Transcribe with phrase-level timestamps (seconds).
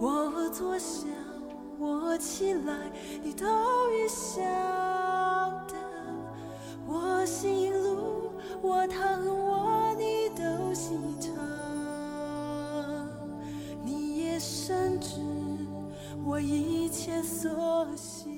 [0.00, 1.06] 我坐下，
[1.78, 2.90] 我起来，
[3.22, 3.44] 你都
[3.92, 4.40] 已晓
[5.68, 5.74] 得。
[6.86, 11.30] 我行路，我躺卧，你都细察。
[13.84, 15.20] 你也深知
[16.24, 18.32] 我一切所行。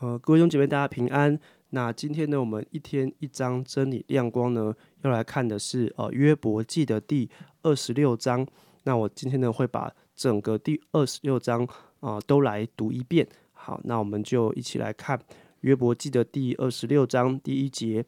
[0.00, 1.38] 呃，各位兄姐妹，大家平安。
[1.68, 7.30] 那今天呢，我们一天一章真理亮光呢，要来看的是呃约伯记的第
[7.62, 8.44] 二十六章。
[8.84, 11.66] 那我今天呢会把整个第二十六章
[12.00, 13.28] 啊都来读一遍。
[13.52, 15.20] 好，那我们就一起来看
[15.60, 18.04] 约伯记的第二十六章第一节。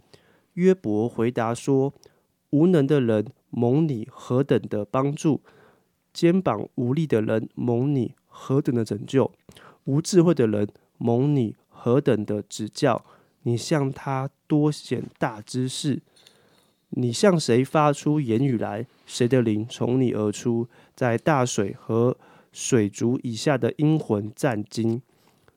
[0.55, 1.93] 约伯回答说
[2.51, 5.43] ：“无能的人蒙你何等的帮助，
[6.12, 9.31] 肩膀无力的人蒙你何等的拯救，
[9.84, 13.05] 无智慧的人蒙你何等的指教。
[13.45, 16.03] 你向他多显大知识。”
[16.95, 18.87] 你向谁发出言语来？
[19.07, 20.69] 谁的灵从你而出？
[20.95, 22.17] 在大水和
[22.53, 25.01] 水族以下的阴魂战惊，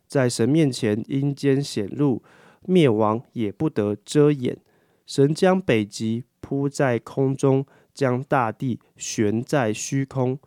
[0.07, 2.23] 在神面前阴间显露，
[2.61, 4.57] 灭亡也不得遮掩。
[5.05, 10.39] 神将北极铺在空中，将大地悬在虚空，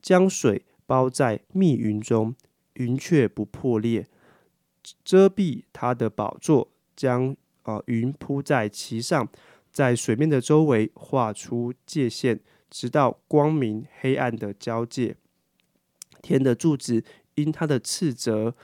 [0.00, 2.34] 将水包在密云中，
[2.74, 4.08] 云却不破裂，
[5.04, 9.28] 遮蔽他的宝座，将啊云铺在其上。
[9.72, 15.16] 在水面的周围画出界限，直到光明黑暗的交界。
[16.20, 17.02] 天的柱子
[17.34, 18.54] 因他的斥责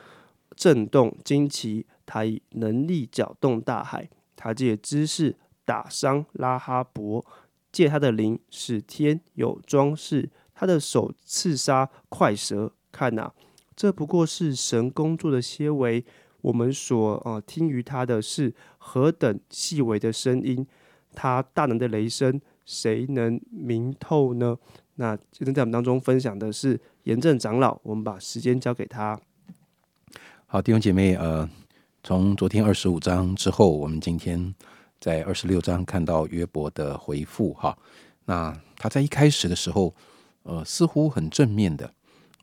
[0.54, 4.10] 震动惊奇，他以能力搅动大海。
[4.36, 5.34] 他借知识
[5.64, 7.24] 打伤拉哈伯，
[7.72, 10.30] 借他的灵使天有装饰。
[10.54, 13.32] 他的手刺杀快蛇，看呐，
[13.74, 16.04] 这不过是神工作的些微。
[16.40, 20.66] 我们所呃听于他的是何等细微的声音。
[21.14, 24.56] 他大能的雷声，谁能明透呢？
[24.96, 29.18] 那今天在我们当中分享的是严正长老，我们把时间交给他。
[30.46, 31.48] 好，弟兄姐妹，呃，
[32.02, 34.54] 从昨天二十五章之后，我们今天
[34.98, 37.54] 在二十六章看到约伯的回复。
[37.54, 37.78] 哈，
[38.24, 39.94] 那他在一开始的时候，
[40.42, 41.92] 呃，似乎很正面的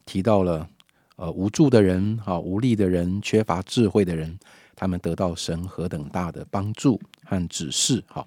[0.05, 0.69] 提到了，
[1.17, 4.39] 呃，无助的人，哈，无力的人，缺乏智慧的人，
[4.75, 8.01] 他们得到神何等大的帮助和指示。
[8.07, 8.25] 哈。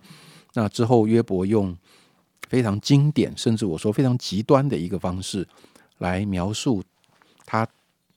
[0.61, 1.77] 那之后，约伯用
[2.49, 5.47] 非常经典，甚至我说非常极端的一个方式
[5.99, 6.83] 来描述
[7.47, 7.65] 他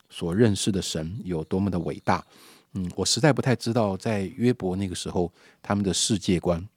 [0.10, 2.26] 所认识的神有多么的伟大。
[2.74, 5.32] 嗯，我实在不太知道在约伯那个时候
[5.62, 6.68] 他们的世界观，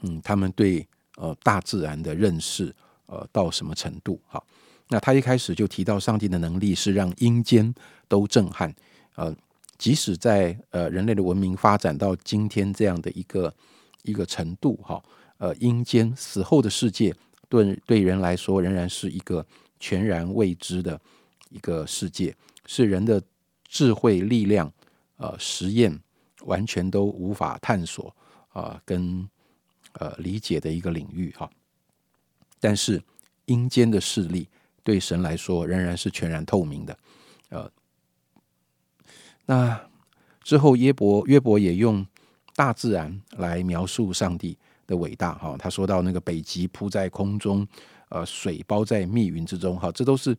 [0.00, 4.18] 嗯，他们对呃大自然的认识呃到什么程度？
[4.28, 4.42] 好，
[4.88, 7.74] 那他一开始就提到上帝的能力是让阴间
[8.08, 8.74] 都震撼。
[9.16, 9.36] 呃，
[9.76, 13.52] 即使在呃人类的文明发展到今天这样的一个。
[14.02, 15.02] 一个程度哈，
[15.38, 17.14] 呃，阴间死后的世界
[17.48, 19.46] 对对人来说仍然是一个
[19.78, 21.00] 全然未知的
[21.50, 22.34] 一个世界，
[22.66, 23.22] 是人的
[23.68, 24.72] 智慧力量
[25.16, 25.96] 呃实验
[26.46, 28.14] 完全都无法探索
[28.48, 29.28] 啊跟
[29.92, 31.48] 呃理解的一个领域哈。
[32.58, 33.02] 但是
[33.46, 34.48] 阴间的势力
[34.82, 36.98] 对神来说仍然是全然透明的，
[37.50, 37.70] 呃，
[39.46, 39.88] 那
[40.42, 42.04] 之后约伯约伯也用。
[42.54, 47.66] 大自然来描述上帝的伟大，哈，他说到那个北极铺在空中，
[48.08, 50.36] 呃，水包在密云之中，哈，这都是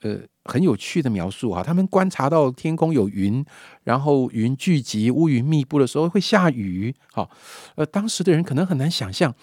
[0.00, 1.62] 呃很有趣的描述，哈。
[1.62, 3.44] 他们观察到天空有云，
[3.84, 7.28] 然后云聚集、乌云密布的时候会下雨，哈。
[7.74, 9.34] 呃，当时的人可能很难想象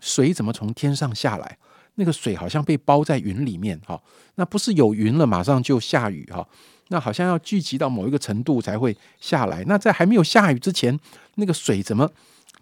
[0.00, 1.58] 水怎么从天上下来，
[1.94, 4.00] 那个水好像被包在云里面，哈。
[4.36, 6.46] 那不是有云了马上就下雨，哈。
[6.88, 9.64] 那好像要聚集到某一个程度才会下来。
[9.66, 10.98] 那在还没有下雨之前，
[11.36, 12.10] 那个水怎么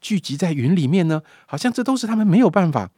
[0.00, 1.20] 聚集在云里面呢？
[1.46, 2.88] 好像这都是他们没有办法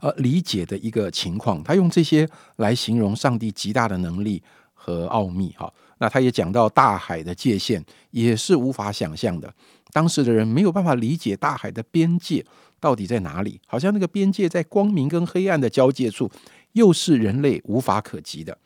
[0.00, 1.62] 呃理解的一个情况。
[1.62, 4.42] 他用这些来形容上帝极大的能力
[4.74, 5.54] 和奥秘。
[5.56, 9.54] 哈，那他也讲到大海的界限也是无法想象的。
[9.92, 12.44] 当时的人没有办法理解大海的边界
[12.80, 16.30] 到底在哪里，好像那个边界在光明跟黑暗的交界处，
[16.72, 18.56] 又是人类无法可及的。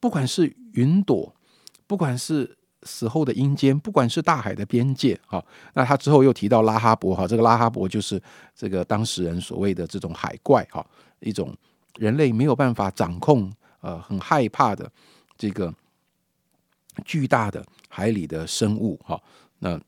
[0.00, 1.32] 不管是云朵，
[1.86, 8.20] 不管是死后的阴间，不管是大海的边界，哈，那他之后又提到拉哈伯，哈，这个拉哈伯就是
[8.56, 10.84] 这个当事人所谓的这种海怪，哈，
[11.20, 11.54] 一种
[11.96, 13.52] 人类没有办法掌控，
[13.82, 14.90] 呃，很害怕的
[15.36, 15.72] 这个
[17.04, 19.22] 巨大的海里的生物，哈，
[19.58, 19.80] 那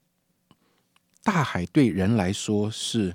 [1.23, 3.15] 大海对人来说是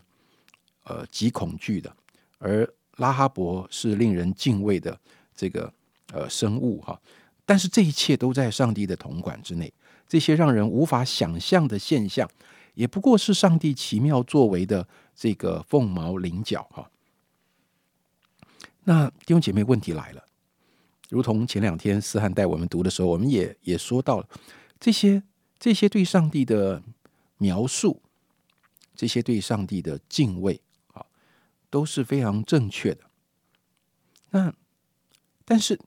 [0.84, 1.95] 呃极恐惧的，
[2.38, 2.68] 而
[2.98, 5.00] 拉哈伯是令人敬畏的
[5.36, 5.74] 这个。
[6.13, 6.98] 呃，生物哈，
[7.45, 9.74] 但是这一切都在上帝的统管之内。
[10.07, 12.25] 这些让人无法想象的现象，
[12.75, 16.90] 也不过是上帝奇妙作为的这个凤毛麟角哈。
[18.86, 20.24] 那弟兄姐妹，问题来了，
[21.09, 24.27] 如同前两天思翰带我们读的时候，我们也也说到了
[24.80, 25.24] 这些
[25.57, 26.83] 这些对上帝的
[27.38, 28.01] 描述，
[28.95, 30.59] 这些对上帝的敬畏
[30.94, 31.06] 啊，
[31.69, 33.01] 都是非常正确的。
[34.31, 34.54] 那
[35.45, 35.80] 但是，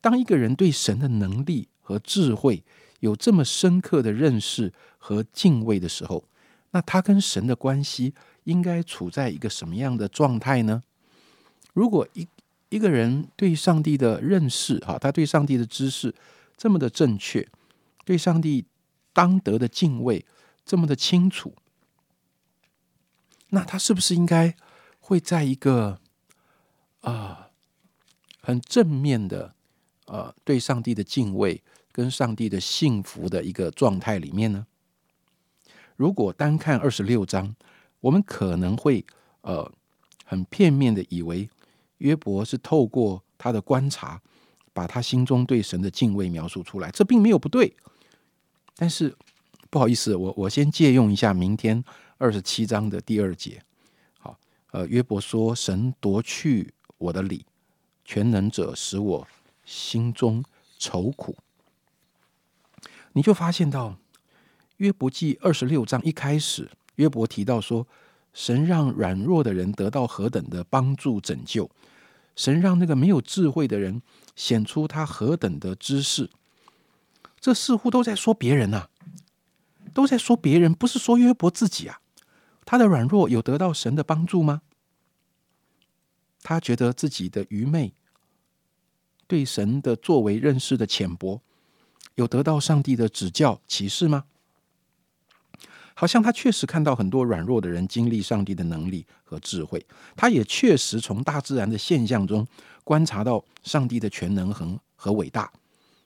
[0.00, 2.62] 当一个人对神的能力和智慧
[3.00, 6.28] 有这么深刻的认识和敬畏的时候，
[6.72, 8.12] 那他跟神的关系
[8.44, 10.82] 应该处在一个什么样的状态呢？
[11.72, 12.28] 如果一
[12.68, 16.14] 一个人对上帝的认识，哈，他对上帝的知识
[16.56, 17.48] 这么的正确，
[18.04, 18.64] 对上帝
[19.12, 20.26] 当得的敬畏
[20.64, 21.54] 这么的清楚，
[23.50, 24.56] 那他是不是应该
[24.98, 26.00] 会在一个
[27.02, 27.50] 啊
[28.40, 29.54] 很正面的
[30.06, 34.66] 呃对上帝的敬畏跟上帝的幸福的一个状态里面呢？
[35.94, 37.54] 如果单看二十六章，
[38.00, 39.06] 我们可能会
[39.42, 39.72] 呃
[40.24, 41.48] 很片面的以为。
[41.98, 44.20] 约伯是透过他的观察，
[44.72, 47.74] 把他心中对神的敬畏描述出来，这并没有不对。
[48.76, 49.16] 但是
[49.70, 51.82] 不好意思，我我先借用一下明天
[52.18, 53.62] 二十七章的第二节。
[54.18, 54.38] 好，
[54.72, 57.46] 呃，约伯说：“神夺去我的理，
[58.04, 59.26] 全能者使我
[59.64, 60.44] 心中
[60.78, 61.36] 愁苦。”
[63.14, 63.96] 你就发现到
[64.76, 67.86] 约伯记二十六章一开始，约伯提到说。
[68.36, 71.70] 神让软弱的人得到何等的帮助拯救，
[72.36, 74.02] 神让那个没有智慧的人
[74.36, 76.28] 显出他何等的知识，
[77.40, 78.88] 这似乎都在说别人呐，
[79.94, 82.02] 都在说别人，不是说约伯自己啊。
[82.66, 84.60] 他的软弱有得到神的帮助吗？
[86.42, 87.94] 他觉得自己的愚昧，
[89.26, 91.40] 对神的作为认识的浅薄，
[92.16, 94.26] 有得到上帝的指教启示吗？
[95.98, 99.82] 好像他确实看到很多软弱的人经历上帝的能力和智慧，
[100.14, 102.46] 他也确实从大自然的现象中
[102.84, 105.50] 观察到上帝的全能和和伟大。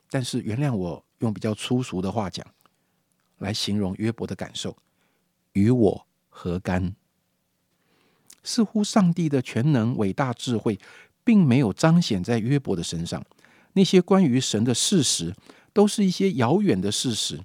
[0.09, 2.47] 但是，原谅我用比较粗俗的话讲，
[3.39, 4.77] 来形容约伯的感受，
[5.55, 6.95] 与我何干？
[8.45, 10.79] 似乎上帝的全能、伟大、智慧，
[11.25, 13.21] 并没有彰显在约伯的身上。
[13.73, 15.35] 那些关于神的事实，
[15.73, 17.41] 都是一些遥远的事实。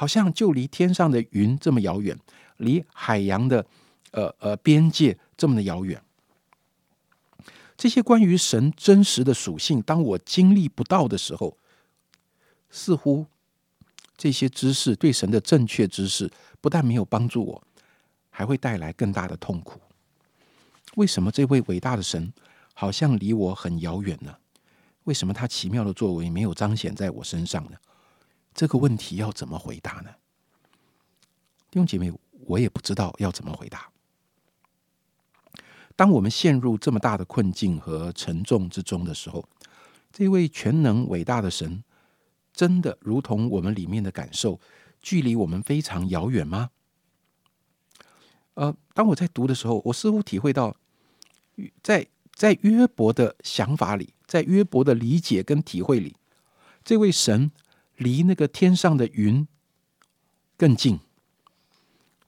[0.00, 2.18] 好像就离天上的云这么遥远，
[2.56, 3.66] 离海洋的
[4.12, 6.02] 呃呃边界这么的遥远。
[7.76, 11.54] 这些关于神真实的属性，当我经历不到的时候，
[12.70, 13.26] 似乎
[14.16, 16.30] 这些知识对神的正确知识，
[16.62, 17.62] 不但没有帮助我，
[18.30, 19.78] 还会带来更大的痛苦。
[20.94, 22.32] 为什么这位伟大的神
[22.72, 24.34] 好像离我很遥远呢？
[25.04, 27.76] 为什么他奇妙的作为没有彰显在我身上呢？
[28.54, 30.10] 这个问题要怎么回答呢？
[31.70, 32.12] 弟兄姐妹，
[32.46, 33.90] 我也不知道要怎么回答。
[35.94, 39.48] 当我们陷入这么大的困境和沉重之中的时候，
[40.12, 41.84] 这位全能伟大的神，
[42.52, 44.58] 真的如同我们里面的感受，
[45.00, 46.70] 距离我们非常遥远吗？
[48.54, 50.76] 呃，当我在读的时候，我似乎体会到，
[51.82, 56.16] 在在约伯的想法里，在约伯的理解跟体会里，
[56.84, 57.52] 这位神。
[58.00, 59.46] 离那个天上的云
[60.56, 60.98] 更近，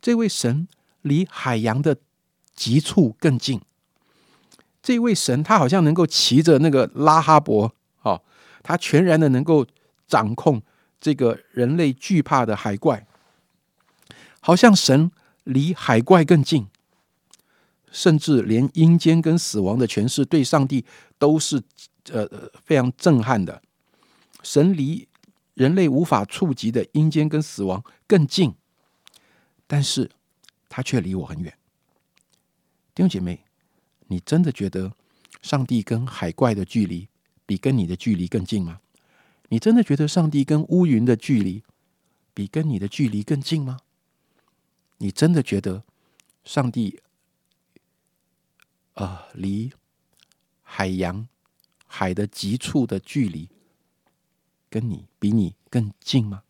[0.02, 0.68] 这位神
[1.00, 1.96] 离海洋的
[2.54, 3.58] 极处更近。
[4.82, 8.22] 这位神他好像能够骑着那个拉哈伯，哦，
[8.62, 9.66] 他全然的能够
[10.06, 10.60] 掌控
[11.00, 13.06] 这个人类惧怕的海怪，
[14.40, 15.10] 好像神
[15.44, 16.66] 离海怪更近，
[17.90, 20.84] 甚至连阴间跟死亡的权势对上帝
[21.18, 21.62] 都是
[22.10, 22.28] 呃
[22.62, 23.62] 非常震撼的。
[24.42, 25.08] 神离。
[25.54, 28.54] 人类无法触及的阴间跟死亡更近，
[29.66, 30.10] 但是
[30.68, 31.56] 他却离我很远。
[32.94, 33.44] 弟兄姐妹，
[34.06, 34.94] 你真的觉得
[35.40, 37.08] 上帝跟海怪的距离
[37.44, 38.80] 比跟你的距离更近吗？
[39.48, 41.62] 你真的觉得上帝跟乌云的距离
[42.32, 43.80] 比跟你的距离更近吗？
[44.98, 45.84] 你真的觉得
[46.44, 47.00] 上帝
[48.94, 49.72] 啊，离
[50.62, 51.28] 海洋
[51.86, 53.48] 海的极处的距离？
[54.72, 56.44] 跟你比你更近吗？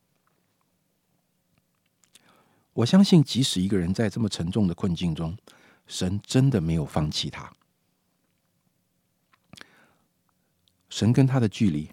[2.72, 5.36] 我相信，即使一个人在这么沉重的困境中，
[5.88, 7.52] 神真的没有放弃他。
[10.88, 11.90] 神跟他的距离，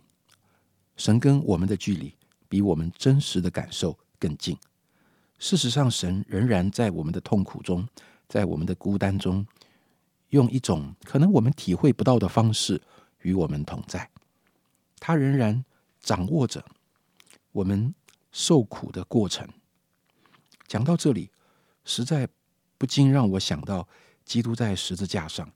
[0.96, 2.14] 神跟我们的距离，
[2.48, 4.56] 比我们真实的感受更近。
[5.40, 7.90] 事实上，神仍然在我们的痛苦中，
[8.28, 9.44] 在我们的孤单中，
[10.30, 12.80] 用一种可能我们体会不到的方式
[13.24, 14.08] 与我们同在。
[15.00, 15.66] 他仍然。
[16.10, 16.66] 掌握着
[17.52, 17.94] 我们
[18.32, 19.48] 受苦的过程。
[20.66, 21.30] 讲到这里，
[21.86, 22.28] 实在
[22.80, 23.88] 不禁让我想到
[24.26, 25.48] 基督在十字架上，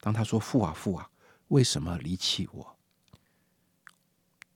[0.00, 1.08] 当他说“父啊，父啊，
[1.48, 2.76] 为什么离弃我？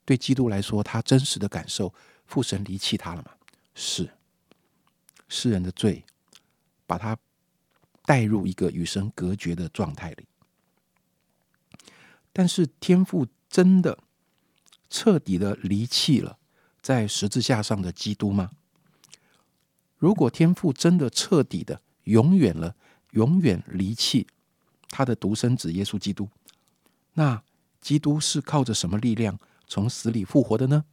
[0.04, 1.94] 对基督来说，他真实的感受，
[2.26, 3.32] 父神离弃他了吗？
[3.74, 4.10] 是。
[5.30, 6.04] 世人的罪，
[6.86, 7.16] 把他
[8.02, 10.28] 带入一个与神隔绝的状态里。
[12.34, 13.98] 但是天父真的
[14.88, 16.38] 彻底的离弃了
[16.80, 18.50] 在十字架上的基督吗？
[19.96, 22.74] 如果天父真的彻底的永远了，
[23.10, 24.26] 永远离弃
[24.88, 26.28] 他的独生子耶稣基督，
[27.14, 27.42] 那
[27.80, 30.84] 基督是靠着什么力量从死里复活的呢？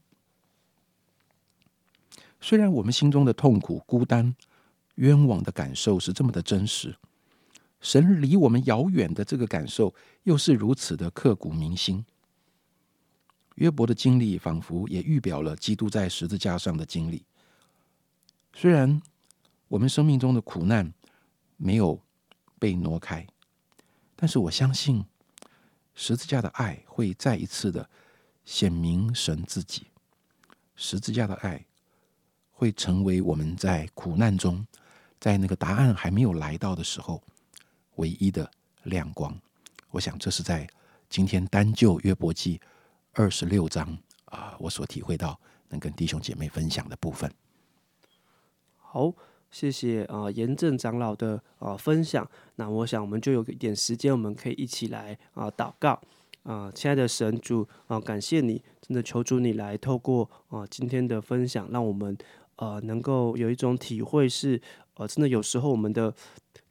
[2.41, 4.35] 虽然我们心中的痛苦、孤单、
[4.95, 6.95] 冤枉的感受是这么的真实，
[7.79, 12.05] 神离我们遥远的这个感受又是如此的刻骨铭心。
[13.55, 17.25] 约伯的经历仿佛也预表了基督在十字架上的经历。
[18.53, 19.01] 虽然
[19.67, 20.93] 我们生命中的苦难
[21.57, 21.99] 没有
[22.59, 23.25] 被挪开，
[24.15, 25.03] 但是我相信
[25.93, 27.89] 十字架的爱会再一次的
[28.43, 29.87] 显明神自己。
[30.75, 31.65] 十字架的爱
[32.51, 34.65] 会成为我们在苦难中，
[35.19, 37.23] 在那个答案还没有来到的时候，
[37.95, 38.49] 唯一的
[38.83, 39.37] 亮光。
[39.91, 40.69] 我想这是在
[41.09, 42.59] 今天单就约伯记
[43.17, 47.31] 二十六章啊，我所体会到能跟弟兄姐妹分享的部分。
[48.75, 49.13] 好，
[49.49, 52.29] 谢谢啊，严正长老的啊分享。
[52.57, 56.01] 那我想我们就有一点时间，我们可以一起来啊祷告
[56.43, 62.17] 啊，亲爱的神主啊，感谢你，真的求主你来透过啊今天的分享，让我们
[62.57, 64.61] 呃能够有一种体会，是
[64.95, 66.13] 呃真的有时候我们的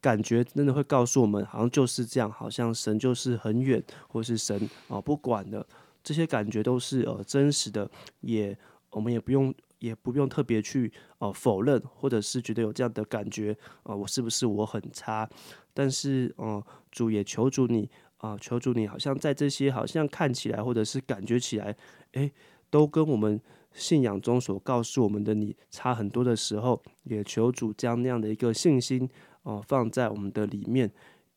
[0.03, 5.67] 感觉真的会告诉我们，好像就是这样，好像神就是很远，或是神啊不管的，
[6.05, 8.57] 这些感觉都是呃真实的，也
[8.91, 9.53] 我们也不用。
[9.81, 15.29] 也不用特别去呃否认，或者是觉得有这样的感觉啊，我是不是我很差？
[15.75, 21.77] 但是呃，主也求主你啊，求主你，好像在这些好像看起来或者是感觉起来，
[22.13, 22.33] 诶，
[22.71, 23.39] 都跟我们
[23.75, 29.07] 信仰中所告诉我们的你差很多的时候，也求主将那样的一个信心
[29.43, 30.91] 哦放在我们的里面，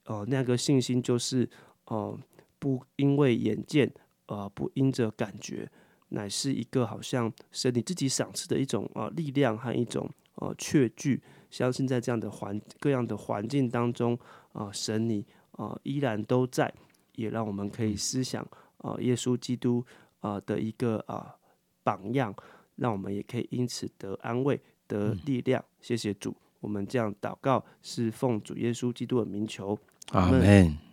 [0.06, 1.50] 呃，那个信心就是
[1.88, 2.18] 呃
[2.60, 3.92] 不因为眼见，
[4.28, 5.70] 呃不因着感觉。
[6.10, 14.18] 乃是一个好像神你自己赏赐的一种呃力量和一种呃确据，相信在这样的环各样的环境当中
[14.54, 16.74] 啊，神你啊依然都在，
[17.16, 18.42] 也让我们可以思想
[18.78, 19.86] 啊耶稣基督
[20.22, 21.36] 啊的一个啊
[21.84, 22.34] 榜样，
[22.78, 24.58] 让我们也可以因此得安慰
[24.88, 25.62] 得力量。
[25.82, 29.78] 谢谢主，我们这样祷告是奉主耶稣基督的名求，
[30.12, 30.87] 阿门。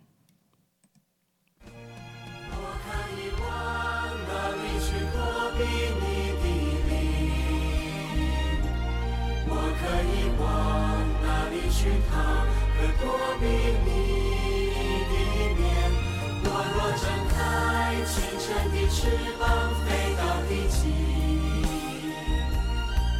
[18.95, 19.09] 翅
[19.41, 19.49] 膀
[19.85, 20.87] 飞到地极，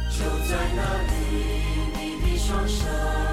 [0.09, 1.11] 就在那里，
[1.93, 3.24] 你的双手。